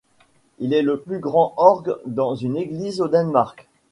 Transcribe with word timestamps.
Il 0.57 0.73
est 0.73 0.81
le 0.81 0.99
plus 0.99 1.19
grand 1.19 1.53
orgue 1.57 1.93
dans 2.07 2.33
une 2.33 2.57
église 2.57 3.01
au 3.01 3.07
Danemark. 3.07 3.67